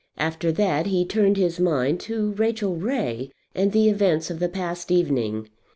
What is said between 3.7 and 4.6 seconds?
the events of the